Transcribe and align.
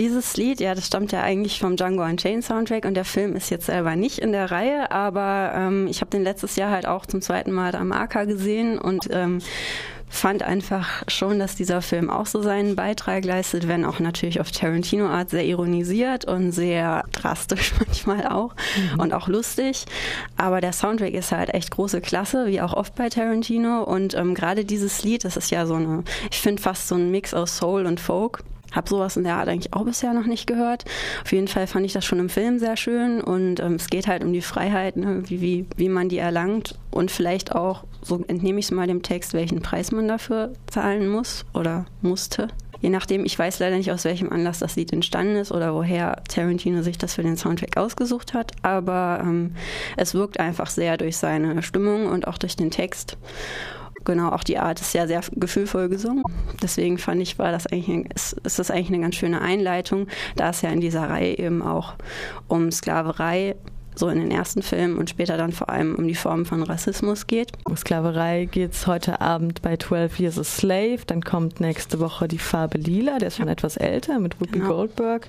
Dieses 0.00 0.38
Lied, 0.38 0.60
ja, 0.60 0.74
das 0.74 0.86
stammt 0.86 1.12
ja 1.12 1.20
eigentlich 1.20 1.60
vom 1.60 1.76
Django 1.76 2.02
Unchained 2.02 2.42
Soundtrack 2.42 2.86
und 2.86 2.94
der 2.94 3.04
Film 3.04 3.36
ist 3.36 3.50
jetzt 3.50 3.66
selber 3.66 3.96
nicht 3.96 4.18
in 4.18 4.32
der 4.32 4.50
Reihe, 4.50 4.90
aber 4.90 5.52
ähm, 5.54 5.86
ich 5.88 6.00
habe 6.00 6.10
den 6.10 6.22
letztes 6.22 6.56
Jahr 6.56 6.70
halt 6.70 6.86
auch 6.86 7.04
zum 7.04 7.20
zweiten 7.20 7.52
Mal 7.52 7.74
am 7.74 7.92
AK 7.92 8.26
gesehen 8.26 8.78
und 8.78 9.08
ähm, 9.10 9.40
fand 10.08 10.42
einfach 10.42 11.02
schon, 11.06 11.38
dass 11.38 11.54
dieser 11.54 11.82
Film 11.82 12.08
auch 12.08 12.24
so 12.24 12.40
seinen 12.40 12.76
Beitrag 12.76 13.26
leistet, 13.26 13.68
wenn 13.68 13.84
auch 13.84 14.00
natürlich 14.00 14.40
auf 14.40 14.50
Tarantino-Art 14.50 15.28
sehr 15.28 15.44
ironisiert 15.44 16.24
und 16.24 16.52
sehr 16.52 17.04
drastisch 17.12 17.74
manchmal 17.86 18.26
auch 18.26 18.54
mhm. 18.94 19.00
und 19.00 19.12
auch 19.12 19.28
lustig. 19.28 19.84
Aber 20.38 20.62
der 20.62 20.72
Soundtrack 20.72 21.12
ist 21.12 21.30
halt 21.30 21.52
echt 21.52 21.72
große 21.72 22.00
Klasse, 22.00 22.46
wie 22.46 22.62
auch 22.62 22.72
oft 22.72 22.94
bei 22.94 23.10
Tarantino. 23.10 23.82
Und 23.82 24.14
ähm, 24.14 24.34
gerade 24.34 24.64
dieses 24.64 25.04
Lied, 25.04 25.26
das 25.26 25.36
ist 25.36 25.50
ja 25.50 25.66
so 25.66 25.74
eine, 25.74 26.04
ich 26.30 26.40
finde 26.40 26.62
fast 26.62 26.88
so 26.88 26.94
ein 26.94 27.10
Mix 27.10 27.34
aus 27.34 27.58
Soul 27.58 27.84
und 27.84 28.00
Folk. 28.00 28.42
Hab 28.72 28.88
sowas 28.88 29.16
in 29.16 29.24
der 29.24 29.36
Art 29.36 29.48
eigentlich 29.48 29.72
auch 29.72 29.84
bisher 29.84 30.12
noch 30.12 30.26
nicht 30.26 30.46
gehört. 30.46 30.84
Auf 31.24 31.32
jeden 31.32 31.48
Fall 31.48 31.66
fand 31.66 31.86
ich 31.86 31.92
das 31.92 32.04
schon 32.04 32.18
im 32.18 32.28
Film 32.28 32.58
sehr 32.58 32.76
schön 32.76 33.20
und 33.20 33.60
ähm, 33.60 33.74
es 33.74 33.88
geht 33.88 34.06
halt 34.06 34.24
um 34.24 34.32
die 34.32 34.42
Freiheit, 34.42 34.96
ne, 34.96 35.22
wie, 35.26 35.40
wie, 35.40 35.66
wie 35.76 35.88
man 35.88 36.08
die 36.08 36.18
erlangt 36.18 36.78
und 36.90 37.10
vielleicht 37.10 37.54
auch, 37.54 37.84
so 38.02 38.22
entnehme 38.26 38.58
ich 38.58 38.66
es 38.66 38.70
mal 38.70 38.86
dem 38.86 39.02
Text, 39.02 39.34
welchen 39.34 39.60
Preis 39.60 39.92
man 39.92 40.08
dafür 40.08 40.52
zahlen 40.66 41.08
muss 41.08 41.44
oder 41.52 41.86
musste. 42.00 42.48
Je 42.80 42.88
nachdem, 42.88 43.26
ich 43.26 43.38
weiß 43.38 43.58
leider 43.58 43.76
nicht, 43.76 43.92
aus 43.92 44.04
welchem 44.04 44.32
Anlass 44.32 44.58
das 44.58 44.76
Lied 44.76 44.92
entstanden 44.92 45.36
ist 45.36 45.52
oder 45.52 45.74
woher 45.74 46.22
Tarantino 46.28 46.82
sich 46.82 46.96
das 46.96 47.14
für 47.14 47.22
den 47.22 47.36
Soundtrack 47.36 47.76
ausgesucht 47.76 48.32
hat, 48.32 48.52
aber 48.62 49.20
ähm, 49.22 49.54
es 49.96 50.14
wirkt 50.14 50.40
einfach 50.40 50.70
sehr 50.70 50.96
durch 50.96 51.18
seine 51.18 51.62
Stimmung 51.62 52.06
und 52.06 52.26
auch 52.26 52.38
durch 52.38 52.56
den 52.56 52.70
Text 52.70 53.18
genau, 54.04 54.30
auch 54.30 54.44
die 54.44 54.58
Art 54.58 54.80
ist 54.80 54.94
ja 54.94 55.06
sehr 55.06 55.20
gefühlvoll 55.32 55.88
gesungen. 55.88 56.22
Deswegen 56.62 56.98
fand 56.98 57.20
ich, 57.22 57.38
war 57.38 57.52
das 57.52 57.66
eigentlich, 57.66 58.12
ist, 58.14 58.32
ist 58.44 58.58
das 58.58 58.70
eigentlich 58.70 58.88
eine 58.88 59.00
ganz 59.00 59.16
schöne 59.16 59.40
Einleitung, 59.40 60.06
da 60.36 60.50
es 60.50 60.62
ja 60.62 60.70
in 60.70 60.80
dieser 60.80 61.08
Reihe 61.08 61.38
eben 61.38 61.62
auch 61.62 61.94
um 62.48 62.70
Sklaverei 62.70 63.56
so 64.00 64.08
in 64.08 64.18
den 64.18 64.30
ersten 64.30 64.62
Filmen 64.62 64.98
und 64.98 65.10
später 65.10 65.36
dann 65.36 65.52
vor 65.52 65.68
allem 65.68 65.94
um 65.94 66.08
die 66.08 66.14
Form 66.14 66.46
von 66.46 66.62
Rassismus 66.62 67.26
geht. 67.26 67.52
Um 67.64 67.76
Sklaverei 67.76 68.48
geht 68.50 68.72
es 68.72 68.86
heute 68.86 69.20
Abend 69.20 69.62
bei 69.62 69.76
12 69.76 70.18
Years 70.18 70.38
a 70.38 70.44
Slave. 70.44 71.00
Dann 71.06 71.22
kommt 71.22 71.60
nächste 71.60 72.00
Woche 72.00 72.26
die 72.26 72.38
Farbe 72.38 72.78
Lila, 72.78 73.18
der 73.18 73.28
ist 73.28 73.36
schon 73.36 73.46
ja. 73.46 73.52
etwas 73.52 73.76
älter 73.76 74.18
mit 74.18 74.40
Whoopi 74.40 74.58
genau. 74.58 74.74
Goldberg. 74.74 75.28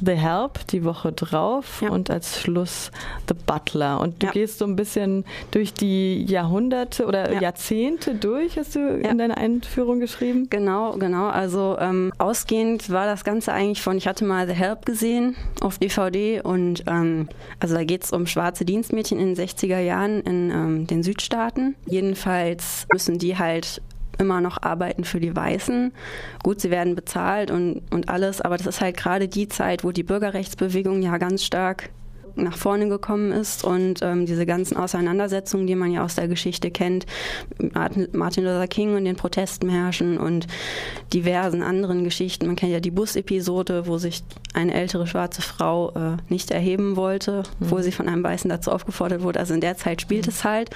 The 0.00 0.12
Help 0.12 0.66
die 0.68 0.84
Woche 0.84 1.12
drauf 1.12 1.82
ja. 1.82 1.90
und 1.90 2.08
als 2.08 2.40
Schluss 2.40 2.90
The 3.28 3.34
Butler. 3.34 4.00
Und 4.00 4.22
du 4.22 4.26
ja. 4.26 4.32
gehst 4.32 4.58
so 4.58 4.64
ein 4.64 4.76
bisschen 4.76 5.24
durch 5.50 5.74
die 5.74 6.24
Jahrhunderte 6.24 7.06
oder 7.06 7.40
Jahrzehnte 7.40 8.14
durch, 8.14 8.56
hast 8.56 8.76
du 8.76 8.78
in 8.78 9.18
deiner 9.18 9.36
Einführung 9.36 9.98
geschrieben? 9.98 10.48
Genau, 10.50 10.92
genau. 10.92 11.26
Also 11.26 11.76
ähm, 11.80 12.12
ausgehend 12.18 12.90
war 12.90 13.06
das 13.06 13.24
Ganze 13.24 13.52
eigentlich 13.52 13.82
von, 13.82 13.96
ich 13.96 14.06
hatte 14.06 14.24
mal 14.24 14.46
The 14.46 14.54
Help 14.54 14.86
gesehen 14.86 15.34
auf 15.60 15.78
DVD 15.78 16.40
und 16.42 16.84
ähm, 16.86 17.28
also 17.58 17.74
da 17.74 17.82
geht 17.82 18.03
es 18.04 18.12
um 18.12 18.26
schwarze 18.26 18.64
Dienstmädchen 18.64 19.18
in 19.18 19.34
den 19.34 19.46
60er 19.46 19.78
Jahren 19.78 20.20
in 20.22 20.50
ähm, 20.50 20.86
den 20.86 21.02
Südstaaten. 21.02 21.76
Jedenfalls 21.86 22.86
müssen 22.92 23.18
die 23.18 23.38
halt 23.38 23.82
immer 24.18 24.40
noch 24.40 24.62
arbeiten 24.62 25.04
für 25.04 25.20
die 25.20 25.34
Weißen. 25.34 25.92
Gut, 26.42 26.60
sie 26.60 26.70
werden 26.70 26.94
bezahlt 26.94 27.50
und, 27.50 27.82
und 27.90 28.08
alles, 28.08 28.40
aber 28.40 28.56
das 28.56 28.66
ist 28.66 28.80
halt 28.80 28.96
gerade 28.96 29.28
die 29.28 29.48
Zeit, 29.48 29.84
wo 29.84 29.90
die 29.90 30.02
Bürgerrechtsbewegung 30.02 31.02
ja 31.02 31.18
ganz 31.18 31.44
stark 31.44 31.90
nach 32.36 32.56
vorne 32.56 32.88
gekommen 32.88 33.32
ist 33.32 33.64
und 33.64 34.00
ähm, 34.02 34.26
diese 34.26 34.46
ganzen 34.46 34.76
Auseinandersetzungen, 34.76 35.66
die 35.66 35.74
man 35.74 35.92
ja 35.92 36.04
aus 36.04 36.14
der 36.14 36.28
Geschichte 36.28 36.70
kennt, 36.70 37.06
Martin 37.72 38.44
Luther 38.44 38.66
King 38.66 38.96
und 38.96 39.04
den 39.04 39.16
Protestmärschen 39.16 40.18
und 40.18 40.46
diversen 41.12 41.62
anderen 41.62 42.04
Geschichten. 42.04 42.46
Man 42.46 42.56
kennt 42.56 42.72
ja 42.72 42.80
die 42.80 42.90
Bus-Episode, 42.90 43.86
wo 43.86 43.98
sich 43.98 44.22
eine 44.52 44.74
ältere 44.74 45.06
schwarze 45.06 45.42
Frau 45.42 45.90
äh, 45.90 46.16
nicht 46.28 46.50
erheben 46.50 46.96
wollte, 46.96 47.44
mhm. 47.58 47.70
wo 47.70 47.80
sie 47.80 47.92
von 47.92 48.08
einem 48.08 48.24
Weißen 48.24 48.48
dazu 48.48 48.70
aufgefordert 48.70 49.22
wurde. 49.22 49.40
Also 49.40 49.54
in 49.54 49.60
der 49.60 49.76
Zeit 49.76 50.00
spielt 50.00 50.26
mhm. 50.26 50.30
es 50.30 50.44
halt. 50.44 50.70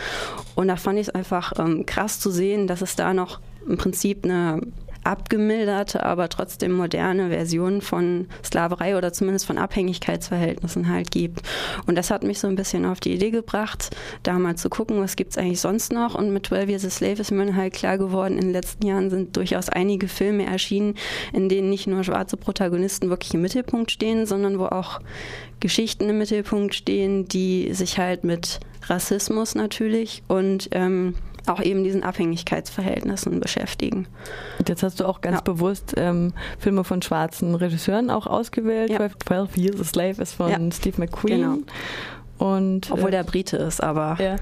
Und 0.55 0.69
da 0.69 0.77
fand 0.77 0.99
ich 0.99 1.09
es 1.09 1.15
einfach 1.15 1.53
ähm, 1.59 1.87
krass 1.87 2.21
zu 2.21 2.31
sehen, 2.31 2.67
dass 2.67 2.83
es 2.83 2.97
da 2.97 3.15
noch 3.15 3.41
im 3.67 3.77
Prinzip 3.77 4.25
eine 4.25 4.61
abgemilderte, 5.05 6.05
aber 6.05 6.29
trotzdem 6.29 6.73
moderne 6.73 7.29
Version 7.31 7.81
von 7.81 8.27
Sklaverei 8.45 8.97
oder 8.97 9.13
zumindest 9.13 9.47
von 9.47 9.59
Abhängigkeitsverhältnissen 9.59 10.89
halt 10.89 11.11
gibt. 11.11 11.43
Und 11.87 11.97
das 11.97 12.11
hat 12.11 12.23
mich 12.23 12.39
so 12.39 12.47
ein 12.47 12.57
bisschen 12.57 12.85
auf 12.85 13.01
die 13.01 13.15
Idee 13.15 13.31
gebracht, 13.31 13.97
da 14.23 14.39
mal 14.39 14.57
zu 14.57 14.69
gucken, 14.69 15.01
was 15.01 15.17
gibt 15.17 15.33
es 15.33 15.39
eigentlich 15.39 15.61
sonst 15.61 15.93
noch. 15.93 16.15
Und 16.15 16.33
mit 16.33 16.47
12 16.47 16.69
Years 16.69 16.85
a 16.85 16.91
Slave 16.91 17.21
ist 17.21 17.31
mir 17.31 17.55
halt 17.55 17.75
klar 17.75 17.99
geworden, 17.99 18.35
in 18.35 18.47
den 18.47 18.53
letzten 18.53 18.87
Jahren 18.87 19.11
sind 19.11 19.37
durchaus 19.37 19.69
einige 19.69 20.09
Filme 20.09 20.47
erschienen, 20.47 20.95
in 21.33 21.49
denen 21.49 21.71
nicht 21.71 21.87
nur 21.87 22.05
schwarze 22.05 22.37
Protagonisten 22.37 23.11
wirklich 23.11 23.35
im 23.35 23.43
Mittelpunkt 23.43 23.91
stehen, 23.91 24.27
sondern 24.27 24.59
wo 24.59 24.67
auch 24.67 25.01
Geschichten 25.61 26.09
im 26.09 26.19
Mittelpunkt 26.19 26.75
stehen, 26.75 27.27
die 27.27 27.73
sich 27.73 27.99
halt 27.99 28.25
mit 28.25 28.61
Rassismus 28.87 29.55
natürlich 29.55 30.23
und 30.29 30.69
ähm, 30.73 31.15
auch 31.49 31.61
eben 31.63 31.85
diesen 31.85 32.03
Abhängigkeitsverhältnissen 32.03 33.41
beschäftigen. 33.41 34.07
Und 34.59 34.69
jetzt 34.69 34.83
hast 34.83 35.01
du 35.01 35.07
auch 35.07 35.21
ganz 35.21 35.39
ja. 35.39 35.43
bewusst 35.43 35.95
ähm, 35.97 36.33
Filme 36.59 36.85
von 36.85 37.03
schwarzen 37.03 37.55
Regisseuren 37.55 38.11
auch 38.11 38.27
ausgewählt. 38.27 38.91
Ja. 38.91 39.09
12 39.09 39.57
Years 39.57 39.81
a 39.81 39.85
Slave 39.85 40.23
ist 40.23 40.35
von 40.35 40.51
ja. 40.51 40.59
Steve 40.73 41.01
McQueen. 41.01 41.41
Genau. 41.41 41.59
Und, 42.39 42.91
Obwohl 42.91 43.09
äh, 43.09 43.13
der 43.13 43.25
Brite 43.25 43.57
ist, 43.57 43.83
aber. 43.83 44.17
Ja. 44.21 44.37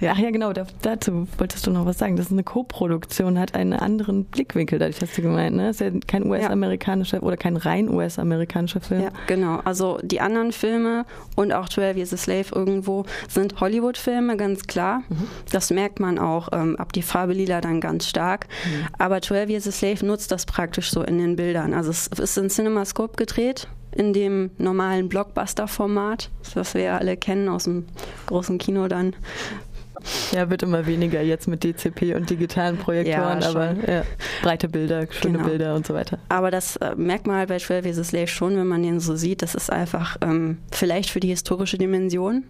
Ja. 0.00 0.12
Ach 0.14 0.18
ja, 0.18 0.30
genau, 0.30 0.52
dazu 0.52 1.26
wolltest 1.38 1.66
du 1.66 1.70
noch 1.70 1.84
was 1.84 1.98
sagen. 1.98 2.16
Das 2.16 2.26
ist 2.26 2.32
eine 2.32 2.44
Co-Produktion, 2.44 3.38
hat 3.38 3.54
einen 3.54 3.72
anderen 3.72 4.24
Blickwinkel, 4.26 4.78
dadurch 4.78 5.00
hast 5.00 5.18
du 5.18 5.22
gemeint, 5.22 5.56
ne? 5.56 5.70
Ist 5.70 5.80
ja 5.80 5.90
kein 6.06 6.24
US-amerikanischer 6.24 7.22
oder 7.22 7.36
kein 7.36 7.56
rein 7.56 7.88
US-amerikanischer 7.88 8.80
Film. 8.80 9.02
Ja, 9.02 9.08
genau. 9.26 9.60
Also 9.64 9.98
die 10.02 10.20
anderen 10.20 10.52
Filme 10.52 11.04
und 11.34 11.52
auch 11.52 11.68
12 11.68 11.96
Years 11.96 12.14
a 12.14 12.16
Slave 12.16 12.46
irgendwo 12.54 13.04
sind 13.28 13.60
Hollywood-Filme, 13.60 14.36
ganz 14.36 14.66
klar. 14.66 15.02
Mhm. 15.08 15.28
Das 15.50 15.70
merkt 15.70 15.98
man 15.98 16.18
auch 16.18 16.48
ähm, 16.52 16.76
ab 16.76 16.92
die 16.92 17.02
Farbe 17.02 17.32
lila 17.32 17.60
dann 17.60 17.80
ganz 17.80 18.06
stark. 18.06 18.46
Mhm. 18.64 18.86
Aber 18.98 19.20
12 19.20 19.50
Years 19.50 19.66
a 19.66 19.72
Slave 19.72 20.06
nutzt 20.06 20.30
das 20.30 20.46
praktisch 20.46 20.92
so 20.92 21.02
in 21.02 21.18
den 21.18 21.34
Bildern. 21.34 21.74
Also 21.74 21.90
es 21.90 22.06
ist 22.06 22.38
in 22.38 22.50
CinemaScope 22.50 23.16
gedreht 23.16 23.68
in 23.92 24.12
dem 24.12 24.50
normalen 24.58 25.08
Blockbuster-Format, 25.08 26.30
das 26.54 26.74
wir 26.74 26.82
ja 26.82 26.98
alle 26.98 27.16
kennen 27.16 27.48
aus 27.48 27.64
dem 27.64 27.86
großen 28.26 28.58
Kino 28.58 28.88
dann. 28.88 29.14
Ja, 30.32 30.48
wird 30.48 30.62
immer 30.62 30.86
weniger 30.86 31.22
jetzt 31.22 31.48
mit 31.48 31.64
DCP 31.64 32.14
und 32.14 32.30
digitalen 32.30 32.76
Projektoren, 32.76 33.40
ja, 33.40 33.48
aber 33.48 33.74
ja, 33.86 34.04
breite 34.42 34.68
Bilder, 34.68 35.06
schöne 35.10 35.38
genau. 35.38 35.48
Bilder 35.48 35.74
und 35.74 35.86
so 35.86 35.94
weiter. 35.94 36.18
Aber 36.28 36.50
das 36.50 36.76
äh, 36.76 36.94
merkt 36.96 37.26
man 37.26 37.36
halt 37.36 37.48
bei 37.48 37.58
12 37.58 37.86
vs. 37.96 38.08
Slave 38.08 38.28
schon, 38.28 38.56
wenn 38.56 38.66
man 38.66 38.82
den 38.82 39.00
so 39.00 39.16
sieht. 39.16 39.42
Das 39.42 39.54
ist 39.54 39.70
einfach 39.70 40.16
ähm, 40.20 40.58
vielleicht 40.70 41.10
für 41.10 41.20
die 41.20 41.28
historische 41.28 41.78
Dimension 41.78 42.44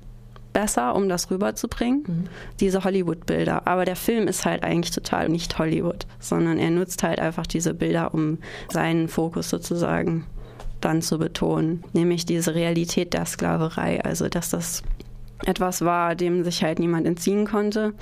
besser, 0.53 0.95
um 0.95 1.09
das 1.09 1.31
rüberzubringen, 1.31 2.03
mhm. 2.07 2.25
diese 2.61 2.85
Hollywood-Bilder. 2.85 3.67
Aber 3.67 3.85
der 3.85 3.97
Film 3.97 4.29
ist 4.29 4.45
halt 4.45 4.63
eigentlich 4.63 4.95
total 4.95 5.29
nicht 5.29 5.59
Hollywood, 5.59 6.07
sondern 6.21 6.59
er 6.59 6.71
nutzt 6.71 7.03
halt 7.03 7.19
einfach 7.19 7.47
diese 7.47 7.75
Bilder, 7.75 8.13
um 8.13 8.39
seinen 8.71 9.09
Fokus 9.09 9.51
sozusagen 9.51 10.27
dann 10.81 11.03
zu 11.03 11.19
betonen, 11.19 11.85
nämlich 11.93 12.27
diese 12.27 12.55
Realität 12.55 13.15
der 13.15 13.27
Sklaverei, 13.27 14.03
also 14.05 14.29
dass 14.29 14.51
das 14.51 14.83
etwas 15.47 15.83
war, 15.83 16.15
dem 16.15 16.45
sich 16.45 16.63
halt 16.63 16.79
niemand 16.79 17.07
entziehen 17.07 17.47
konnte. 17.47 17.95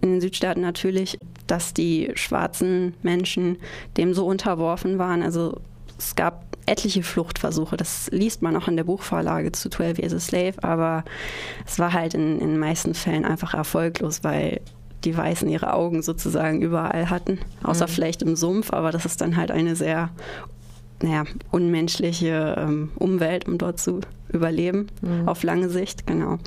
In 0.00 0.12
den 0.12 0.20
Südstaaten 0.20 0.60
natürlich, 0.60 1.18
dass 1.46 1.74
die 1.74 2.12
schwarzen 2.14 2.94
Menschen 3.02 3.58
dem 3.96 4.14
so 4.14 4.26
unterworfen 4.26 4.98
waren. 4.98 5.22
Also 5.22 5.60
es 5.98 6.14
gab 6.14 6.56
etliche 6.66 7.02
Fluchtversuche. 7.02 7.76
Das 7.76 8.08
liest 8.12 8.42
man 8.42 8.56
auch 8.56 8.68
in 8.68 8.76
der 8.76 8.84
Buchvorlage 8.84 9.52
zu 9.52 9.70
12 9.70 9.98
Years 9.98 10.14
a 10.14 10.20
Slave, 10.20 10.62
aber 10.62 11.04
es 11.66 11.78
war 11.78 11.92
halt 11.92 12.14
in, 12.14 12.38
in 12.40 12.50
den 12.50 12.58
meisten 12.58 12.94
Fällen 12.94 13.24
einfach 13.24 13.54
erfolglos, 13.54 14.22
weil 14.22 14.60
die 15.04 15.16
Weißen 15.16 15.48
ihre 15.48 15.72
Augen 15.72 16.02
sozusagen 16.02 16.60
überall 16.60 17.08
hatten, 17.08 17.38
außer 17.62 17.86
mhm. 17.86 17.90
vielleicht 17.90 18.22
im 18.22 18.36
Sumpf, 18.36 18.72
aber 18.72 18.90
das 18.90 19.04
ist 19.04 19.20
dann 19.20 19.36
halt 19.36 19.50
eine 19.50 19.76
sehr 19.76 20.10
naja, 21.02 21.24
unmenschliche 21.50 22.56
ähm, 22.58 22.90
Umwelt, 22.96 23.46
um 23.46 23.58
dort 23.58 23.78
zu 23.78 24.00
überleben, 24.32 24.88
mhm. 25.00 25.28
auf 25.28 25.42
lange 25.42 25.68
Sicht, 25.68 26.06
genau. 26.06 26.38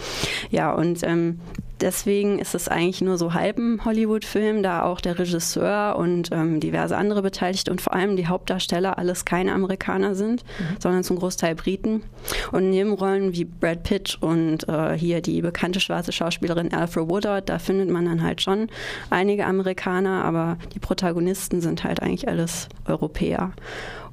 Ja, 0.49 0.73
und 0.73 0.99
ähm, 1.03 1.39
deswegen 1.81 2.39
ist 2.39 2.53
es 2.55 2.67
eigentlich 2.67 3.01
nur 3.01 3.17
so 3.17 3.33
halb 3.33 3.57
ein 3.57 3.83
Hollywood-Film, 3.83 4.63
da 4.63 4.83
auch 4.83 5.01
der 5.01 5.17
Regisseur 5.17 5.95
und 5.97 6.29
ähm, 6.31 6.59
diverse 6.59 6.95
andere 6.95 7.21
Beteiligte 7.21 7.71
und 7.71 7.81
vor 7.81 7.93
allem 7.93 8.15
die 8.15 8.27
Hauptdarsteller 8.27 8.97
alles 8.97 9.25
keine 9.25 9.53
Amerikaner 9.53 10.15
sind, 10.15 10.43
mhm. 10.43 10.75
sondern 10.79 11.03
zum 11.03 11.17
Großteil 11.17 11.55
Briten. 11.55 12.03
Und 12.51 12.69
Nebenrollen 12.69 13.33
wie 13.33 13.45
Brad 13.45 13.83
Pitt 13.83 14.17
und 14.21 14.67
äh, 14.69 14.97
hier 14.97 15.21
die 15.21 15.41
bekannte 15.41 15.79
schwarze 15.79 16.11
Schauspielerin 16.11 16.73
Alfred 16.73 17.09
Woodard, 17.09 17.49
da 17.49 17.59
findet 17.59 17.89
man 17.89 18.05
dann 18.05 18.21
halt 18.21 18.41
schon 18.41 18.67
einige 19.09 19.45
Amerikaner, 19.45 20.23
aber 20.23 20.57
die 20.73 20.79
Protagonisten 20.79 21.61
sind 21.61 21.83
halt 21.83 22.01
eigentlich 22.01 22.27
alles 22.27 22.69
Europäer. 22.85 23.53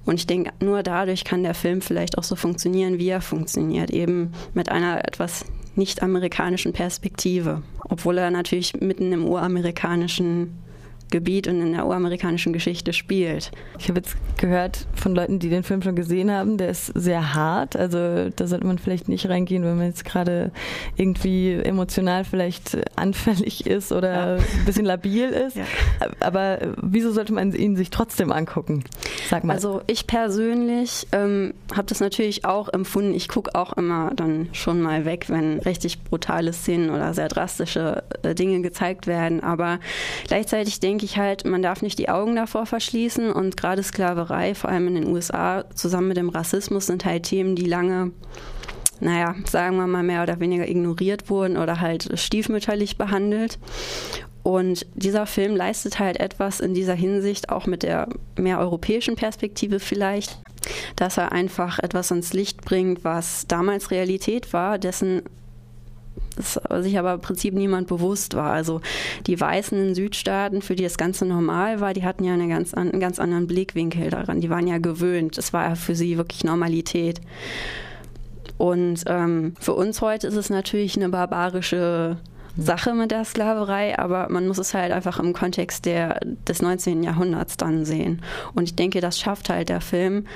Und 0.08 0.14
ich 0.14 0.26
denke, 0.26 0.52
nur 0.60 0.82
dadurch 0.82 1.22
kann 1.22 1.42
der 1.42 1.52
Film 1.52 1.82
vielleicht 1.82 2.16
auch 2.16 2.22
so 2.22 2.34
funktionieren, 2.34 2.98
wie 2.98 3.10
er 3.10 3.20
funktioniert, 3.20 3.90
eben 3.90 4.32
mit 4.54 4.70
einer 4.70 5.06
etwas 5.06 5.44
nicht 5.74 6.02
amerikanischen 6.02 6.72
Perspektive, 6.72 7.60
obwohl 7.90 8.16
er 8.16 8.30
natürlich 8.30 8.72
mitten 8.80 9.12
im 9.12 9.26
uramerikanischen 9.26 10.62
Gebiet 11.10 11.48
und 11.48 11.60
in 11.60 11.72
der 11.72 11.86
uramerikanischen 11.86 12.52
Geschichte 12.52 12.92
spielt. 12.92 13.50
Ich 13.78 13.88
habe 13.88 14.00
jetzt 14.00 14.16
gehört 14.38 14.86
von 14.94 15.14
Leuten, 15.14 15.38
die 15.38 15.48
den 15.48 15.62
Film 15.62 15.82
schon 15.82 15.96
gesehen 15.96 16.30
haben, 16.30 16.58
der 16.58 16.68
ist 16.68 16.86
sehr 16.94 17.34
hart. 17.34 17.76
Also 17.76 18.30
da 18.30 18.46
sollte 18.46 18.66
man 18.66 18.78
vielleicht 18.78 19.08
nicht 19.08 19.28
reingehen, 19.28 19.64
wenn 19.64 19.76
man 19.76 19.86
jetzt 19.86 20.04
gerade 20.04 20.52
irgendwie 20.96 21.52
emotional 21.52 22.24
vielleicht 22.24 22.78
anfällig 22.96 23.66
ist 23.66 23.92
oder 23.92 24.36
ja. 24.36 24.42
ein 24.42 24.64
bisschen 24.66 24.84
labil 24.84 25.28
ist. 25.28 25.56
Ja. 25.56 25.64
Aber 26.20 26.58
wieso 26.80 27.12
sollte 27.12 27.32
man 27.32 27.52
ihn 27.52 27.76
sich 27.76 27.90
trotzdem 27.90 28.32
angucken? 28.32 28.84
Sag 29.28 29.44
mal. 29.44 29.54
Also 29.54 29.82
ich 29.86 30.06
persönlich 30.06 31.06
ähm, 31.12 31.54
habe 31.74 31.86
das 31.86 32.00
natürlich 32.00 32.44
auch 32.44 32.68
empfunden. 32.68 33.14
Ich 33.14 33.28
gucke 33.28 33.54
auch 33.54 33.72
immer 33.74 34.12
dann 34.14 34.48
schon 34.52 34.80
mal 34.80 35.04
weg, 35.04 35.26
wenn 35.28 35.58
richtig 35.60 36.02
brutale 36.04 36.52
Szenen 36.52 36.90
oder 36.90 37.14
sehr 37.14 37.28
drastische 37.28 38.02
äh, 38.22 38.34
Dinge 38.34 38.60
gezeigt 38.62 39.06
werden. 39.06 39.42
Aber 39.42 39.78
gleichzeitig 40.26 40.80
denke 40.80 40.97
ich 41.04 41.18
halt, 41.18 41.44
man 41.44 41.62
darf 41.62 41.82
nicht 41.82 41.98
die 41.98 42.08
Augen 42.08 42.36
davor 42.36 42.66
verschließen 42.66 43.32
und 43.32 43.56
gerade 43.56 43.82
Sklaverei, 43.82 44.54
vor 44.54 44.70
allem 44.70 44.88
in 44.88 44.94
den 44.94 45.06
USA, 45.06 45.64
zusammen 45.74 46.08
mit 46.08 46.16
dem 46.16 46.28
Rassismus 46.28 46.86
sind 46.86 47.04
halt 47.04 47.24
Themen, 47.24 47.56
die 47.56 47.66
lange 47.66 48.12
naja, 49.00 49.34
sagen 49.48 49.76
wir 49.76 49.86
mal 49.86 50.02
mehr 50.02 50.22
oder 50.22 50.40
weniger 50.40 50.68
ignoriert 50.68 51.30
wurden 51.30 51.56
oder 51.56 51.80
halt 51.80 52.18
stiefmütterlich 52.18 52.98
behandelt. 52.98 53.58
Und 54.42 54.86
dieser 54.94 55.26
Film 55.26 55.54
leistet 55.54 55.98
halt 55.98 56.18
etwas 56.20 56.60
in 56.60 56.72
dieser 56.74 56.94
Hinsicht, 56.94 57.50
auch 57.50 57.66
mit 57.66 57.82
der 57.82 58.08
mehr 58.36 58.58
europäischen 58.58 59.14
Perspektive 59.14 59.78
vielleicht, 59.78 60.38
dass 60.96 61.18
er 61.18 61.32
einfach 61.32 61.78
etwas 61.78 62.10
ans 62.10 62.32
Licht 62.32 62.64
bringt, 62.64 63.04
was 63.04 63.46
damals 63.46 63.90
Realität 63.90 64.52
war, 64.52 64.78
dessen 64.78 65.22
sich 66.40 66.98
aber 66.98 67.14
im 67.14 67.20
Prinzip 67.20 67.54
niemand 67.54 67.88
bewusst 67.88 68.34
war. 68.34 68.52
Also 68.52 68.80
die 69.26 69.40
Weißen 69.40 69.78
in 69.78 69.94
Südstaaten, 69.94 70.62
für 70.62 70.76
die 70.76 70.84
das 70.84 70.98
Ganze 70.98 71.26
normal 71.26 71.80
war, 71.80 71.94
die 71.94 72.04
hatten 72.04 72.24
ja 72.24 72.34
eine 72.34 72.48
ganz, 72.48 72.74
einen 72.74 73.00
ganz 73.00 73.18
anderen 73.18 73.46
Blickwinkel 73.46 74.10
daran. 74.10 74.40
Die 74.40 74.50
waren 74.50 74.66
ja 74.66 74.78
gewöhnt. 74.78 75.38
Es 75.38 75.52
war 75.52 75.68
ja 75.68 75.74
für 75.74 75.94
sie 75.94 76.16
wirklich 76.16 76.44
Normalität. 76.44 77.20
Und 78.56 79.04
ähm, 79.06 79.54
für 79.60 79.74
uns 79.74 80.00
heute 80.00 80.26
ist 80.26 80.34
es 80.34 80.50
natürlich 80.50 80.96
eine 80.96 81.08
barbarische 81.08 82.18
Sache 82.56 82.92
mit 82.92 83.12
der 83.12 83.24
Sklaverei, 83.24 83.96
aber 83.96 84.28
man 84.30 84.48
muss 84.48 84.58
es 84.58 84.74
halt 84.74 84.90
einfach 84.90 85.20
im 85.20 85.32
Kontext 85.32 85.86
der, 85.86 86.18
des 86.48 86.60
19. 86.60 87.04
Jahrhunderts 87.04 87.56
dann 87.56 87.84
sehen. 87.84 88.20
Und 88.54 88.64
ich 88.64 88.74
denke, 88.74 89.00
das 89.00 89.20
schafft 89.20 89.48
halt 89.48 89.68
der 89.68 89.80
Film, 89.80 90.26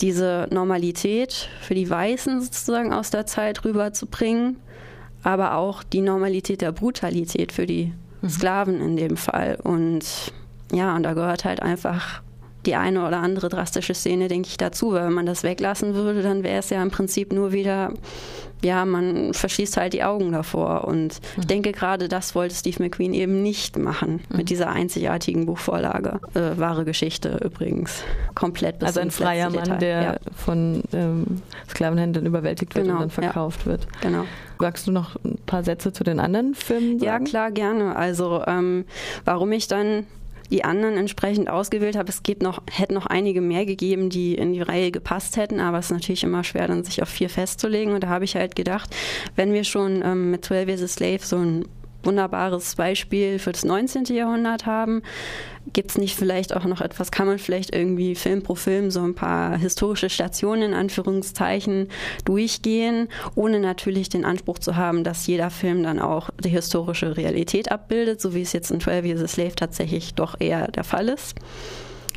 diese 0.00 0.46
Normalität 0.50 1.48
für 1.60 1.74
die 1.74 1.90
Weißen 1.90 2.40
sozusagen 2.40 2.92
aus 2.92 3.10
der 3.10 3.26
Zeit 3.26 3.64
rüberzubringen, 3.64 4.56
aber 5.22 5.54
auch 5.54 5.82
die 5.82 6.00
Normalität 6.00 6.60
der 6.60 6.72
Brutalität 6.72 7.52
für 7.52 7.66
die 7.66 7.92
mhm. 8.22 8.28
Sklaven 8.28 8.80
in 8.80 8.96
dem 8.96 9.16
Fall. 9.16 9.58
Und 9.62 10.32
ja, 10.72 10.94
und 10.94 11.02
da 11.02 11.14
gehört 11.14 11.44
halt 11.44 11.62
einfach 11.62 12.22
die 12.66 12.74
eine 12.74 13.06
oder 13.06 13.18
andere 13.18 13.48
drastische 13.48 13.94
Szene, 13.94 14.28
denke 14.28 14.48
ich, 14.48 14.56
dazu. 14.56 14.92
Weil 14.92 15.06
wenn 15.06 15.12
man 15.12 15.26
das 15.26 15.42
weglassen 15.42 15.94
würde, 15.94 16.22
dann 16.22 16.42
wäre 16.42 16.58
es 16.58 16.70
ja 16.70 16.82
im 16.82 16.90
Prinzip 16.90 17.32
nur 17.32 17.52
wieder, 17.52 17.92
ja, 18.62 18.84
man 18.84 19.32
verschließt 19.32 19.76
halt 19.78 19.94
die 19.94 20.04
Augen 20.04 20.32
davor. 20.32 20.84
Und 20.84 21.20
mhm. 21.20 21.40
ich 21.40 21.46
denke, 21.46 21.72
gerade 21.72 22.08
das 22.08 22.34
wollte 22.34 22.54
Steve 22.54 22.82
McQueen 22.82 23.14
eben 23.14 23.42
nicht 23.42 23.78
machen 23.78 24.20
mhm. 24.28 24.36
mit 24.36 24.50
dieser 24.50 24.68
einzigartigen 24.70 25.46
Buchvorlage. 25.46 26.20
Äh, 26.34 26.58
wahre 26.58 26.84
Geschichte 26.84 27.40
übrigens. 27.42 28.02
Komplett 28.34 28.78
bis 28.78 28.88
Also 28.88 29.00
ein 29.00 29.10
freier 29.10 29.50
Mann, 29.50 29.78
der 29.78 30.02
ja. 30.02 30.16
von 30.36 30.82
ähm, 30.92 31.24
Sklavenhändlern 31.68 32.26
überwältigt 32.26 32.74
wird 32.74 32.86
genau, 32.86 32.96
und 32.96 33.02
dann 33.02 33.10
verkauft 33.10 33.60
ja. 33.60 33.72
wird. 33.72 33.86
Genau. 34.02 34.24
Sagst 34.58 34.86
du 34.86 34.92
noch 34.92 35.16
ein 35.24 35.38
paar 35.46 35.64
Sätze 35.64 35.92
zu 35.92 36.04
den 36.04 36.20
anderen 36.20 36.54
Filmen? 36.54 36.98
Sagen? 36.98 37.04
Ja, 37.04 37.18
klar, 37.18 37.50
gerne. 37.50 37.96
Also, 37.96 38.42
ähm, 38.46 38.84
warum 39.24 39.52
ich 39.52 39.68
dann 39.68 40.06
die 40.50 40.64
anderen 40.64 40.96
entsprechend 40.96 41.48
ausgewählt 41.48 41.96
habe. 41.96 42.08
Es 42.08 42.22
gibt 42.22 42.42
noch, 42.42 42.62
hätte 42.70 42.94
noch 42.94 43.06
einige 43.06 43.40
mehr 43.40 43.66
gegeben, 43.66 44.10
die 44.10 44.34
in 44.34 44.52
die 44.52 44.62
Reihe 44.62 44.90
gepasst 44.90 45.36
hätten, 45.36 45.60
aber 45.60 45.78
es 45.78 45.86
ist 45.86 45.92
natürlich 45.92 46.24
immer 46.24 46.44
schwer, 46.44 46.68
dann 46.68 46.84
sich 46.84 47.02
auf 47.02 47.08
vier 47.08 47.30
festzulegen. 47.30 47.94
Und 47.94 48.02
da 48.02 48.08
habe 48.08 48.24
ich 48.24 48.36
halt 48.36 48.56
gedacht, 48.56 48.94
wenn 49.36 49.52
wir 49.52 49.64
schon 49.64 50.02
ähm, 50.04 50.30
mit 50.30 50.44
12 50.44 50.68
Years 50.68 50.82
a 50.82 50.88
Slave 50.88 51.20
so 51.20 51.36
ein 51.38 51.64
wunderbares 52.02 52.74
Beispiel 52.76 53.38
für 53.38 53.52
das 53.52 53.64
19. 53.64 54.04
Jahrhundert 54.04 54.66
haben. 54.66 55.02
Gibt 55.72 55.90
es 55.90 55.98
nicht 55.98 56.16
vielleicht 56.16 56.56
auch 56.56 56.64
noch 56.64 56.80
etwas, 56.80 57.10
kann 57.10 57.26
man 57.26 57.38
vielleicht 57.38 57.74
irgendwie 57.74 58.14
Film 58.14 58.42
pro 58.42 58.54
Film 58.54 58.90
so 58.90 59.00
ein 59.02 59.14
paar 59.14 59.56
historische 59.58 60.08
Stationen 60.08 60.62
in 60.62 60.74
Anführungszeichen 60.74 61.88
durchgehen, 62.24 63.08
ohne 63.34 63.60
natürlich 63.60 64.08
den 64.08 64.24
Anspruch 64.24 64.58
zu 64.58 64.76
haben, 64.76 65.04
dass 65.04 65.26
jeder 65.26 65.50
Film 65.50 65.82
dann 65.82 65.98
auch 65.98 66.30
die 66.42 66.48
historische 66.48 67.16
Realität 67.16 67.70
abbildet, 67.70 68.20
so 68.20 68.34
wie 68.34 68.42
es 68.42 68.52
jetzt 68.52 68.70
in 68.70 68.80
12 68.80 69.04
Years 69.04 69.22
a 69.22 69.28
Slave 69.28 69.54
tatsächlich 69.54 70.14
doch 70.14 70.36
eher 70.40 70.68
der 70.68 70.84
Fall 70.84 71.08
ist. 71.08 71.36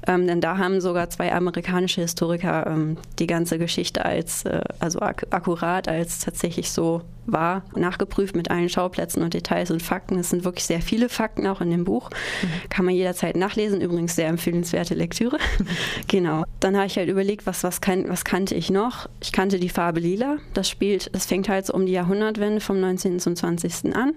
Ähm, 0.07 0.27
denn 0.27 0.41
da 0.41 0.57
haben 0.57 0.81
sogar 0.81 1.09
zwei 1.09 1.33
amerikanische 1.33 2.01
Historiker 2.01 2.67
ähm, 2.67 2.97
die 3.19 3.27
ganze 3.27 3.57
Geschichte 3.57 4.05
als, 4.05 4.45
äh, 4.45 4.61
also 4.79 4.99
ak 4.99 5.27
akkurat 5.29 5.87
als 5.87 6.19
tatsächlich 6.19 6.71
so 6.71 7.01
war, 7.25 7.63
nachgeprüft 7.75 8.35
mit 8.35 8.51
allen 8.51 8.69
Schauplätzen 8.69 9.23
und 9.23 9.33
Details 9.33 9.71
und 9.71 9.81
Fakten. 9.81 10.17
Es 10.19 10.29
sind 10.29 10.43
wirklich 10.43 10.65
sehr 10.65 10.81
viele 10.81 11.09
Fakten 11.09 11.47
auch 11.47 11.61
in 11.61 11.71
dem 11.71 11.85
Buch. 11.85 12.09
Mhm. 12.09 12.69
Kann 12.69 12.85
man 12.85 12.93
jederzeit 12.93 13.35
nachlesen. 13.35 13.81
Übrigens 13.81 14.15
sehr 14.15 14.27
empfehlenswerte 14.27 14.93
Lektüre. 14.93 15.37
genau. 16.07 16.43
Dann 16.59 16.75
habe 16.75 16.87
ich 16.87 16.97
halt 16.97 17.09
überlegt, 17.09 17.45
was, 17.45 17.63
was, 17.63 17.81
kann, 17.81 18.09
was 18.09 18.25
kannte 18.25 18.55
ich 18.55 18.69
noch? 18.69 19.07
Ich 19.21 19.31
kannte 19.31 19.59
die 19.59 19.69
Farbe 19.69 19.99
Lila. 19.99 20.37
Das 20.53 20.69
spielt, 20.69 21.13
das 21.15 21.25
fängt 21.25 21.49
halt 21.49 21.65
so 21.65 21.73
um 21.73 21.85
die 21.85 21.93
Jahrhundertwende 21.93 22.59
vom 22.59 22.79
19. 22.79 23.19
zum 23.19 23.35
20. 23.35 23.95
an. 23.95 24.13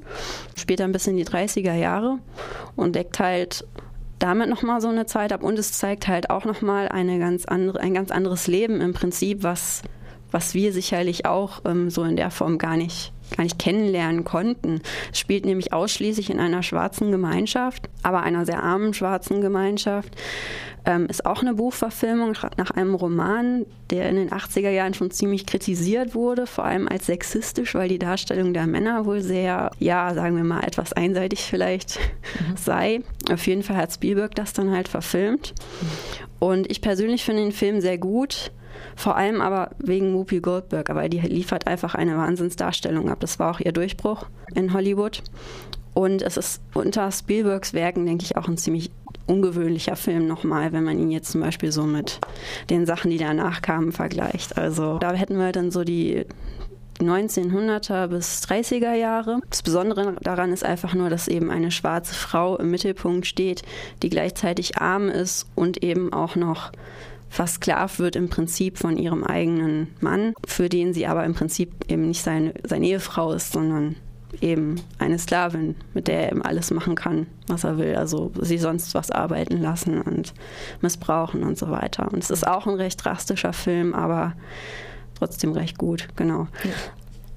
Später 0.56 0.84
ein 0.84 0.92
bisschen 0.92 1.16
die 1.16 1.24
30er 1.24 1.74
Jahre 1.74 2.18
und 2.74 2.96
deckt 2.96 3.18
halt 3.18 3.64
damit 4.18 4.48
nochmal 4.48 4.80
so 4.80 4.88
eine 4.88 5.06
Zeit 5.06 5.32
ab 5.32 5.42
und 5.42 5.58
es 5.58 5.72
zeigt 5.72 6.08
halt 6.08 6.30
auch 6.30 6.44
nochmal 6.44 6.88
eine 6.88 7.18
ganz 7.18 7.44
andere, 7.44 7.80
ein 7.80 7.94
ganz 7.94 8.10
anderes 8.10 8.46
Leben 8.46 8.80
im 8.80 8.92
Prinzip, 8.92 9.42
was, 9.42 9.82
was 10.30 10.54
wir 10.54 10.72
sicherlich 10.72 11.26
auch 11.26 11.60
ähm, 11.64 11.90
so 11.90 12.02
in 12.04 12.16
der 12.16 12.30
Form 12.30 12.58
gar 12.58 12.76
nicht 12.76 13.12
gar 13.36 13.42
nicht 13.42 13.58
kennenlernen 13.58 14.24
konnten. 14.24 14.80
Es 15.12 15.18
spielt 15.18 15.44
nämlich 15.44 15.72
ausschließlich 15.72 16.30
in 16.30 16.38
einer 16.38 16.62
schwarzen 16.62 17.10
Gemeinschaft, 17.10 17.88
aber 18.02 18.22
einer 18.22 18.46
sehr 18.46 18.62
armen 18.62 18.94
schwarzen 18.94 19.40
Gemeinschaft. 19.40 20.14
Ähm, 20.88 21.06
ist 21.06 21.26
auch 21.26 21.42
eine 21.42 21.54
Buchverfilmung 21.54 22.36
nach 22.56 22.70
einem 22.70 22.94
Roman, 22.94 23.66
der 23.90 24.08
in 24.08 24.14
den 24.14 24.30
80er 24.30 24.70
Jahren 24.70 24.94
schon 24.94 25.10
ziemlich 25.10 25.44
kritisiert 25.44 26.14
wurde, 26.14 26.46
vor 26.46 26.64
allem 26.64 26.86
als 26.86 27.06
sexistisch, 27.06 27.74
weil 27.74 27.88
die 27.88 27.98
Darstellung 27.98 28.54
der 28.54 28.68
Männer 28.68 29.04
wohl 29.04 29.20
sehr, 29.20 29.72
ja, 29.80 30.14
sagen 30.14 30.36
wir 30.36 30.44
mal, 30.44 30.62
etwas 30.62 30.92
einseitig 30.92 31.40
vielleicht 31.42 31.98
mhm. 31.98 32.56
sei. 32.56 33.00
Auf 33.32 33.44
jeden 33.48 33.64
Fall 33.64 33.76
hat 33.76 33.92
Spielberg 33.92 34.36
das 34.36 34.52
dann 34.52 34.70
halt 34.70 34.86
verfilmt. 34.86 35.54
Und 36.38 36.70
ich 36.70 36.80
persönlich 36.80 37.24
finde 37.24 37.42
den 37.42 37.52
Film 37.52 37.80
sehr 37.80 37.98
gut. 37.98 38.52
Vor 38.94 39.16
allem 39.16 39.40
aber 39.40 39.70
wegen 39.78 40.14
Whoopi 40.14 40.40
Goldberg, 40.40 40.94
weil 40.94 41.08
die 41.08 41.20
liefert 41.20 41.66
einfach 41.66 41.94
eine 41.94 42.16
Wahnsinnsdarstellung 42.16 43.10
ab. 43.10 43.18
Das 43.20 43.38
war 43.38 43.50
auch 43.50 43.60
ihr 43.60 43.72
Durchbruch 43.72 44.26
in 44.54 44.72
Hollywood. 44.72 45.22
Und 45.94 46.20
es 46.20 46.36
ist 46.36 46.62
unter 46.74 47.10
Spielbergs 47.10 47.72
Werken, 47.72 48.04
denke 48.04 48.24
ich, 48.24 48.36
auch 48.36 48.48
ein 48.48 48.58
ziemlich 48.58 48.90
ungewöhnlicher 49.26 49.96
Film 49.96 50.26
nochmal, 50.26 50.72
wenn 50.72 50.84
man 50.84 50.98
ihn 50.98 51.10
jetzt 51.10 51.32
zum 51.32 51.40
Beispiel 51.40 51.72
so 51.72 51.82
mit 51.84 52.20
den 52.70 52.86
Sachen, 52.86 53.10
die 53.10 53.18
danach 53.18 53.62
kamen, 53.62 53.92
vergleicht. 53.92 54.56
Also 54.56 54.98
da 54.98 55.12
hätten 55.12 55.38
wir 55.38 55.52
dann 55.52 55.70
so 55.70 55.84
die 55.84 56.24
1900er 57.00 58.06
bis 58.08 58.42
30er 58.44 58.94
Jahre. 58.94 59.40
Das 59.50 59.62
Besondere 59.62 60.16
daran 60.22 60.52
ist 60.52 60.64
einfach 60.64 60.94
nur, 60.94 61.10
dass 61.10 61.28
eben 61.28 61.50
eine 61.50 61.70
schwarze 61.70 62.14
Frau 62.14 62.56
im 62.56 62.70
Mittelpunkt 62.70 63.26
steht, 63.26 63.62
die 64.02 64.08
gleichzeitig 64.08 64.78
arm 64.78 65.08
ist 65.08 65.46
und 65.54 65.82
eben 65.82 66.12
auch 66.12 66.36
noch 66.36 66.72
versklavt 67.28 67.98
wird 67.98 68.16
im 68.16 68.30
Prinzip 68.30 68.78
von 68.78 68.96
ihrem 68.96 69.24
eigenen 69.24 69.88
Mann, 70.00 70.32
für 70.46 70.68
den 70.68 70.94
sie 70.94 71.06
aber 71.06 71.24
im 71.24 71.34
Prinzip 71.34 71.70
eben 71.88 72.08
nicht 72.08 72.22
seine, 72.22 72.54
seine 72.64 72.86
Ehefrau 72.86 73.32
ist, 73.32 73.52
sondern 73.52 73.96
eben 74.42 74.80
eine 74.98 75.18
Sklavin, 75.18 75.76
mit 75.94 76.08
der 76.08 76.24
er 76.24 76.32
eben 76.32 76.42
alles 76.42 76.70
machen 76.70 76.94
kann, 76.94 77.26
was 77.46 77.64
er 77.64 77.78
will. 77.78 77.96
Also 77.96 78.32
sie 78.40 78.58
sonst 78.58 78.94
was 78.94 79.10
arbeiten 79.10 79.60
lassen 79.60 80.00
und 80.00 80.34
missbrauchen 80.80 81.42
und 81.42 81.58
so 81.58 81.70
weiter. 81.70 82.10
Und 82.12 82.22
es 82.22 82.30
ist 82.30 82.46
auch 82.46 82.66
ein 82.66 82.74
recht 82.74 83.04
drastischer 83.04 83.52
Film, 83.52 83.94
aber 83.94 84.34
trotzdem 85.18 85.52
recht 85.52 85.78
gut, 85.78 86.08
genau. 86.16 86.48
Ja. 86.64 86.70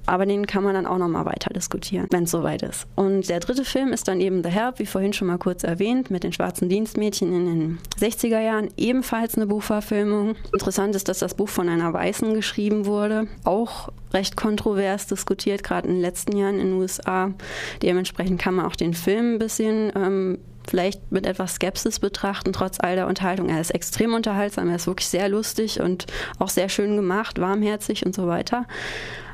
Aber 0.06 0.26
den 0.26 0.46
kann 0.46 0.64
man 0.64 0.74
dann 0.74 0.86
auch 0.86 0.98
nochmal 0.98 1.24
weiter 1.24 1.52
diskutieren, 1.52 2.06
wenn 2.10 2.24
es 2.24 2.30
soweit 2.30 2.62
ist. 2.62 2.86
Und 2.96 3.28
der 3.28 3.40
dritte 3.40 3.64
Film 3.64 3.92
ist 3.92 4.08
dann 4.08 4.20
eben 4.20 4.42
The 4.42 4.50
Help, 4.50 4.78
wie 4.78 4.86
vorhin 4.86 5.12
schon 5.12 5.28
mal 5.28 5.38
kurz 5.38 5.62
erwähnt, 5.62 6.10
mit 6.10 6.24
den 6.24 6.32
schwarzen 6.32 6.68
Dienstmädchen 6.68 7.32
in 7.32 7.46
den 7.46 7.78
60er 7.98 8.40
Jahren. 8.40 8.68
Ebenfalls 8.76 9.36
eine 9.36 9.46
Buchverfilmung. 9.46 10.34
Interessant 10.52 10.94
ist, 10.94 11.08
dass 11.08 11.18
das 11.18 11.34
Buch 11.34 11.48
von 11.48 11.68
einer 11.68 11.92
Weißen 11.92 12.34
geschrieben 12.34 12.86
wurde. 12.86 13.26
Auch 13.44 13.90
recht 14.12 14.36
kontrovers 14.36 15.06
diskutiert, 15.06 15.62
gerade 15.62 15.88
in 15.88 15.94
den 15.94 16.02
letzten 16.02 16.36
Jahren 16.36 16.58
in 16.58 16.70
den 16.70 16.78
USA. 16.78 17.32
Dementsprechend 17.82 18.40
kann 18.40 18.54
man 18.54 18.66
auch 18.66 18.76
den 18.76 18.94
Film 18.94 19.34
ein 19.34 19.38
bisschen 19.38 19.92
ähm, 19.94 20.38
vielleicht 20.68 21.10
mit 21.10 21.26
etwas 21.26 21.54
Skepsis 21.54 21.98
betrachten, 21.98 22.52
trotz 22.52 22.78
all 22.80 22.94
der 22.94 23.06
Unterhaltung. 23.06 23.48
Er 23.48 23.60
ist 23.60 23.70
extrem 23.70 24.14
unterhaltsam, 24.14 24.68
er 24.68 24.76
ist 24.76 24.86
wirklich 24.86 25.08
sehr 25.08 25.28
lustig 25.28 25.80
und 25.80 26.06
auch 26.38 26.48
sehr 26.48 26.68
schön 26.68 26.96
gemacht, 26.96 27.40
warmherzig 27.40 28.06
und 28.06 28.14
so 28.14 28.26
weiter. 28.26 28.66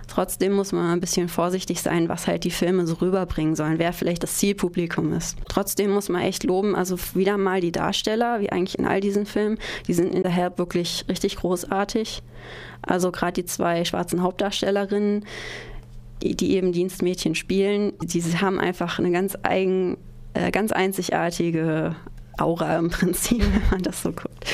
Trotzdem 0.08 0.52
muss 0.52 0.72
man 0.72 0.92
ein 0.92 1.00
bisschen 1.00 1.28
vorsichtig 1.28 1.82
sein, 1.82 2.08
was 2.08 2.26
halt 2.26 2.44
die 2.44 2.50
Filme 2.50 2.86
so 2.86 2.94
rüberbringen 2.94 3.56
sollen, 3.56 3.78
wer 3.78 3.92
vielleicht 3.92 4.22
das 4.22 4.36
Zielpublikum 4.38 5.12
ist. 5.12 5.36
Trotzdem 5.48 5.90
muss 5.90 6.08
man 6.08 6.22
echt 6.22 6.44
loben, 6.44 6.76
also 6.76 6.96
wieder 7.14 7.36
mal 7.38 7.60
die 7.60 7.72
Darsteller, 7.72 8.40
wie 8.40 8.50
eigentlich 8.50 8.78
in 8.78 8.86
all 8.86 9.00
diesen 9.00 9.26
Filmen, 9.26 9.58
die 9.88 9.94
sind 9.94 10.14
in 10.14 10.22
der 10.22 10.32
Help 10.32 10.58
wirklich 10.58 11.04
richtig 11.08 11.36
großartig. 11.36 12.22
Also 12.82 13.10
gerade 13.10 13.32
die 13.32 13.44
zwei 13.46 13.84
schwarzen 13.84 14.22
Hauptdarstellerinnen, 14.22 15.24
die 16.22 16.52
eben 16.52 16.72
Dienstmädchen 16.72 17.34
spielen, 17.34 17.92
die 18.00 18.22
haben 18.22 18.58
einfach 18.58 18.98
eine 18.98 19.10
ganz 19.10 19.36
eigen, 19.42 19.98
äh, 20.34 20.50
ganz 20.50 20.72
einzigartige 20.72 21.96
Aura 22.38 22.76
im 22.78 22.90
Prinzip, 22.90 23.40
wenn 23.40 23.70
man 23.70 23.82
das 23.82 24.02
so 24.02 24.12
guckt. 24.12 24.44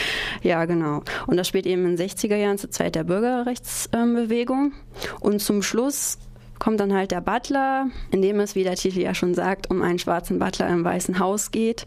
Ja, 0.43 0.65
genau. 0.65 1.03
Und 1.27 1.37
das 1.37 1.49
spielt 1.49 1.67
eben 1.67 1.87
in 1.87 1.97
den 1.97 2.09
60er 2.09 2.37
Jahren 2.37 2.59
zur 2.59 2.71
Zeit 2.71 2.95
der 2.95 3.05
Bürgerrechtsbewegung. 3.05 4.73
Und 5.21 5.41
zum 5.41 5.63
Schluss 5.63 6.19
kommt 6.59 6.81
dann 6.81 6.93
halt 6.93 7.11
der 7.11 7.21
Butler, 7.21 7.87
in 8.11 8.23
dem 8.23 8.39
es, 8.41 8.55
wie 8.55 8.65
der 8.65 8.77
Titel 8.77 9.01
ja 9.01 9.15
schon 9.15 9.35
sagt, 9.35 9.71
um 9.71 9.83
einen 9.83 9.99
schwarzen 9.99 10.39
Butler 10.39 10.69
im 10.69 10.85
Weißen 10.85 11.19
Haus 11.19 11.51
geht 11.51 11.87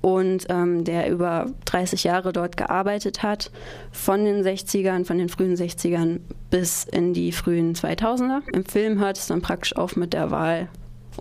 und 0.00 0.46
ähm, 0.48 0.84
der 0.84 1.10
über 1.10 1.46
30 1.64 2.04
Jahre 2.04 2.32
dort 2.32 2.56
gearbeitet 2.56 3.22
hat, 3.22 3.50
von 3.90 4.24
den 4.24 4.42
60ern, 4.42 5.04
von 5.04 5.18
den 5.18 5.28
frühen 5.28 5.54
60ern 5.54 6.20
bis 6.50 6.84
in 6.84 7.14
die 7.14 7.32
frühen 7.32 7.74
2000er. 7.74 8.42
Im 8.52 8.64
Film 8.64 8.98
hört 8.98 9.18
es 9.18 9.26
dann 9.26 9.42
praktisch 9.42 9.76
auf 9.76 9.96
mit 9.96 10.12
der 10.12 10.30
Wahl 10.30 10.68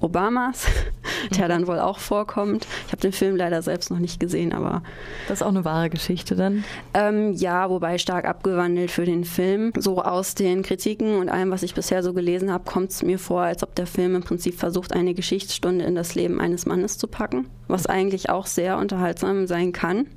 Obamas, 0.02 0.68
der 1.38 1.48
dann 1.48 1.68
wohl 1.68 1.80
auch 1.80 2.00
vorkommt. 2.00 2.68
Ich 2.86 2.92
habe 2.92 3.02
den 3.02 3.12
Film 3.12 3.36
leider 3.36 3.62
selbst 3.62 3.92
noch 3.92 4.00
nicht 4.00 4.20
gesehen, 4.20 4.54
aber. 4.54 4.84
Das 5.28 5.42
ist 5.42 5.44
auch 5.44 5.50
eine 5.50 5.66
wahre 5.66 5.90
Geschichte 5.90 6.36
dann? 6.36 6.64
Ähm, 6.94 7.34
ja, 7.34 7.70
wobei 7.70 7.98
stark 7.98 8.26
abgewandelt 8.26 8.92
für 8.92 9.06
den 9.06 9.24
Film. 9.24 9.72
So 9.78 10.02
aus 10.02 10.36
den 10.36 10.64
Kritiken 10.64 11.18
und 11.18 11.30
allem, 11.30 11.52
was 11.52 11.64
ich 11.64 11.74
bisher 11.74 12.04
so 12.04 12.14
gelesen 12.14 12.52
habe, 12.52 12.64
kommt 12.66 12.92
es 12.92 13.04
mir 13.04 13.20
vor, 13.20 13.42
als 13.42 13.64
ob 13.64 13.76
der 13.76 13.88
Film 13.88 14.16
im 14.16 14.24
Prinzip 14.24 14.60
versucht, 14.60 14.94
eine 14.94 15.14
Geschichtsstunde 15.14 15.86
in 15.86 15.96
das 15.96 16.16
Leben 16.16 16.40
eines 16.40 16.66
Mannes 16.66 16.98
zu 16.98 17.08
packen, 17.08 17.48
was 17.68 17.88
eigentlich 17.88 18.30
auch 18.30 18.46
sehr 18.46 18.78
unterhaltsam 18.78 19.48
sein 19.48 19.72
kann, 19.72 20.08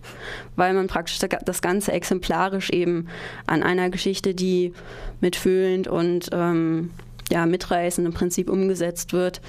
weil 0.57 0.75
man 0.75 0.87
praktisch 0.87 1.19
das 1.19 1.63
Ganze 1.63 1.93
exemplarisch 1.93 2.71
eben 2.71 3.09
an 3.47 3.63
einer 3.63 3.91
Geschichte, 3.91 4.35
die 4.35 4.73
mitfühlend 5.21 5.89
und 5.89 6.31
ähm, 6.33 6.91
ja, 7.31 7.47
mitreißend 7.47 8.07
im 8.07 8.13
Prinzip 8.13 8.51
umgesetzt 8.51 9.13
wird, 9.13 9.41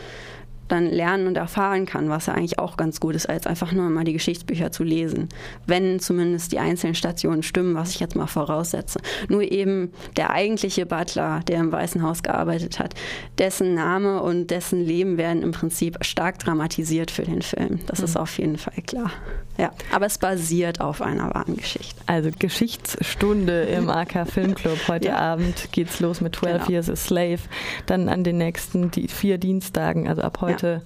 dann 0.71 0.87
lernen 0.87 1.27
und 1.27 1.37
erfahren 1.37 1.85
kann, 1.85 2.09
was 2.09 2.27
ja 2.27 2.33
eigentlich 2.33 2.59
auch 2.59 2.77
ganz 2.77 2.99
gut 2.99 3.15
ist, 3.15 3.29
als 3.29 3.47
einfach 3.47 3.71
nur 3.71 3.89
mal 3.89 4.03
die 4.03 4.13
Geschichtsbücher 4.13 4.71
zu 4.71 4.83
lesen. 4.83 5.29
Wenn 5.65 5.99
zumindest 5.99 6.51
die 6.51 6.59
einzelnen 6.59 6.95
Stationen 6.95 7.43
stimmen, 7.43 7.75
was 7.75 7.91
ich 7.91 7.99
jetzt 7.99 8.15
mal 8.15 8.27
voraussetze. 8.27 8.99
Nur 9.27 9.43
eben 9.43 9.91
der 10.17 10.31
eigentliche 10.31 10.85
Butler, 10.85 11.41
der 11.47 11.59
im 11.59 11.71
Weißen 11.71 12.01
Haus 12.01 12.23
gearbeitet 12.23 12.79
hat, 12.79 12.95
dessen 13.37 13.73
Name 13.73 14.21
und 14.21 14.47
dessen 14.47 14.83
Leben 14.83 15.17
werden 15.17 15.43
im 15.43 15.51
Prinzip 15.51 15.97
stark 16.01 16.39
dramatisiert 16.39 17.11
für 17.11 17.23
den 17.23 17.41
Film. 17.41 17.79
Das 17.87 17.99
mhm. 17.99 18.05
ist 18.05 18.17
auf 18.17 18.37
jeden 18.37 18.57
Fall 18.57 18.81
klar. 18.85 19.11
Ja, 19.57 19.71
aber 19.91 20.05
es 20.05 20.17
basiert 20.17 20.81
auf 20.81 21.01
einer 21.01 21.33
wahren 21.33 21.57
Geschichte. 21.57 22.01
Also 22.05 22.29
Geschichtsstunde 22.37 23.63
im 23.63 23.89
AK 23.89 24.27
Filmclub. 24.27 24.77
Heute 24.87 25.09
ja. 25.09 25.17
Abend 25.17 25.71
geht's 25.71 25.99
los 25.99 26.21
mit 26.21 26.35
12 26.35 26.53
genau. 26.53 26.69
Years 26.71 26.89
a 26.89 26.95
Slave. 26.95 27.39
Dann 27.85 28.09
an 28.09 28.23
den 28.23 28.37
nächsten 28.37 28.89
die 28.91 29.07
vier 29.07 29.37
Dienstagen, 29.37 30.07
also 30.07 30.21
ab 30.21 30.39
heute 30.41 30.60
heute 30.61 30.81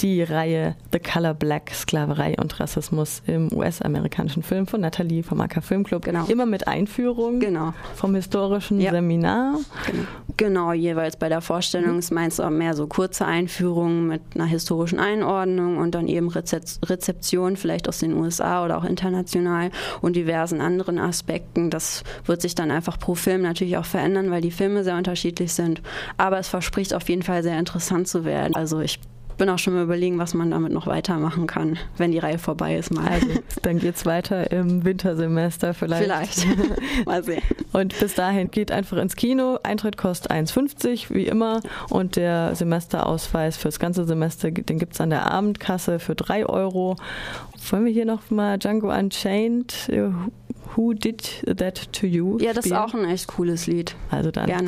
die 0.00 0.22
Reihe 0.22 0.74
The 0.92 0.98
Color 0.98 1.34
Black, 1.34 1.70
Sklaverei 1.72 2.34
und 2.40 2.58
Rassismus 2.58 3.22
im 3.26 3.52
US-amerikanischen 3.52 4.42
Film 4.42 4.66
von 4.66 4.80
Nathalie 4.80 5.22
vom 5.22 5.40
AK 5.40 5.62
Filmclub. 5.62 6.02
Genau. 6.02 6.26
Immer 6.26 6.46
mit 6.46 6.66
Einführung 6.66 7.38
genau. 7.38 7.74
vom 7.94 8.14
historischen 8.16 8.80
ja. 8.80 8.90
Seminar. 8.90 9.58
Genau. 9.86 10.04
Genau. 10.36 10.72
jeweils 10.72 11.16
bei 11.16 11.28
der 11.28 11.40
Vorstellung 11.40 11.98
ist 11.98 12.10
meins 12.10 12.40
auch 12.40 12.50
mehr 12.50 12.74
so 12.74 12.86
kurze 12.86 13.24
Einführungen 13.26 14.06
mit 14.06 14.22
einer 14.34 14.46
historischen 14.46 14.98
Einordnung 14.98 15.78
und 15.78 15.94
dann 15.94 16.08
eben 16.08 16.28
Rezeption 16.28 17.56
vielleicht 17.56 17.88
aus 17.88 17.98
den 17.98 18.14
USA 18.14 18.64
oder 18.64 18.78
auch 18.78 18.84
international 18.84 19.70
und 20.00 20.16
diversen 20.16 20.60
anderen 20.60 20.98
Aspekten. 20.98 21.70
Das 21.70 22.04
wird 22.24 22.40
sich 22.40 22.54
dann 22.54 22.70
einfach 22.70 22.98
pro 22.98 23.14
Film 23.14 23.42
natürlich 23.42 23.76
auch 23.76 23.84
verändern, 23.84 24.30
weil 24.30 24.40
die 24.40 24.50
Filme 24.50 24.84
sehr 24.84 24.96
unterschiedlich 24.96 25.52
sind. 25.52 25.82
Aber 26.16 26.38
es 26.38 26.48
verspricht 26.48 26.94
auf 26.94 27.08
jeden 27.08 27.22
Fall 27.22 27.42
sehr 27.42 27.58
interessant 27.58 28.08
zu 28.08 28.24
werden. 28.24 28.54
Also 28.54 28.80
ich 28.80 29.00
bin 29.36 29.48
auch 29.48 29.58
schon 29.58 29.74
mal 29.74 29.82
überlegen, 29.82 30.18
was 30.18 30.34
man 30.34 30.50
damit 30.50 30.72
noch 30.72 30.86
weitermachen 30.86 31.46
kann, 31.46 31.78
wenn 31.96 32.12
die 32.12 32.18
Reihe 32.18 32.38
vorbei 32.38 32.76
ist 32.76 32.92
mal. 32.92 33.06
Also, 33.08 33.26
dann 33.62 33.78
geht's 33.78 34.06
weiter 34.06 34.50
im 34.50 34.84
Wintersemester 34.84 35.74
vielleicht. 35.74 36.04
Vielleicht. 36.04 36.46
mal 37.06 37.22
sehen. 37.22 37.42
Und 37.72 37.98
bis 37.98 38.14
dahin 38.14 38.50
geht 38.50 38.70
einfach 38.70 38.96
ins 38.98 39.16
Kino. 39.16 39.58
Eintritt 39.62 39.96
kostet 39.96 40.30
1,50 40.30 41.14
wie 41.14 41.26
immer 41.26 41.60
und 41.90 42.16
der 42.16 42.54
Semesterausweis 42.54 43.56
fürs 43.56 43.78
ganze 43.78 44.04
Semester, 44.04 44.50
den 44.50 44.78
gibt's 44.78 45.00
an 45.00 45.10
der 45.10 45.30
Abendkasse 45.30 45.98
für 45.98 46.14
3 46.14 46.46
Euro. 46.46 46.96
Wollen 47.70 47.84
wir 47.84 47.92
hier 47.92 48.06
noch 48.06 48.30
mal 48.30 48.58
Django 48.58 48.92
Unchained, 48.92 49.90
Who 50.74 50.92
Did 50.92 51.44
That 51.56 51.92
To 51.92 52.06
You 52.06 52.38
Ja, 52.40 52.52
das 52.52 52.66
ist 52.66 52.72
auch 52.72 52.94
ein 52.94 53.04
echt 53.04 53.28
cooles 53.28 53.66
Lied. 53.66 53.94
Also 54.10 54.30
dann. 54.30 54.46
Gerne. 54.46 54.62